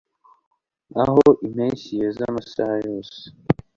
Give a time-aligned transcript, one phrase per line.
[1.01, 3.19] Aho impeshyi yeze amasaha yose